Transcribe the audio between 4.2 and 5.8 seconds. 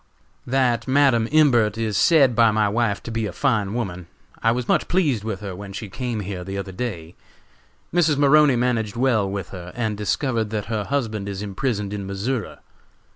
I was much pleased with her when